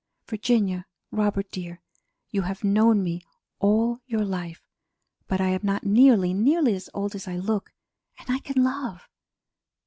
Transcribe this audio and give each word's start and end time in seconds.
Virginia, 0.27 0.87
Robert 1.11 1.51
dear, 1.51 1.79
you 2.31 2.41
have 2.41 2.63
known 2.63 3.03
me 3.03 3.21
all 3.59 3.99
your 4.07 4.25
life 4.25 4.63
but 5.27 5.39
I 5.39 5.49
am 5.49 5.59
not 5.61 5.83
nearly, 5.85 6.33
nearly 6.33 6.73
as 6.73 6.89
old 6.95 7.13
as 7.13 7.27
I 7.27 7.35
look, 7.37 7.71
and 8.17 8.27
I 8.27 8.39
can 8.39 8.63
love. 8.63 9.07